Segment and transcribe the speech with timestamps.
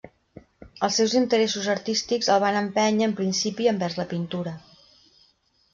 [0.87, 4.57] Els seus interessos artístics el van empènyer, en principi, envers la pintura.